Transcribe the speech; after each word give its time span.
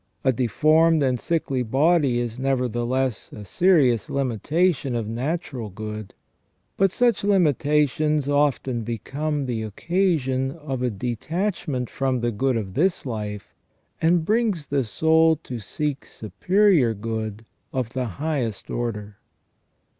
A 0.23 0.33
deformed 0.33 1.03
and 1.03 1.19
sickly 1.19 1.61
body 1.61 2.17
is, 2.19 2.39
nevertheless, 2.39 3.31
a 3.31 3.45
serious 3.45 4.09
limitation 4.09 4.95
of 4.95 5.07
natural 5.07 5.69
good, 5.69 6.15
but 6.75 6.91
such 6.91 7.21
hmitations 7.21 8.27
often 8.27 8.81
become 8.81 9.45
the 9.45 9.61
occasion 9.61 10.53
of 10.53 10.81
a 10.81 10.89
detach 10.89 11.67
ment 11.67 11.87
from 11.87 12.21
the 12.21 12.31
good 12.31 12.57
of 12.57 12.73
this 12.73 13.05
life, 13.05 13.53
that 14.01 14.25
brings 14.25 14.65
the 14.65 14.83
soul 14.83 15.35
to 15.43 15.59
seek 15.59 16.07
superior 16.07 16.95
good 16.95 17.45
of 17.71 17.89
the 17.93 18.05
highest 18.17 18.71
order. 18.71 19.19